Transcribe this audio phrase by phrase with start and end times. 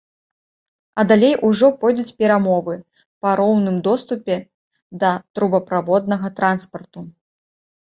[1.01, 2.75] А далей ужо пойдуць перамовы
[3.27, 4.35] па роўным доступе
[5.05, 6.99] да трубаправоднага транспарту.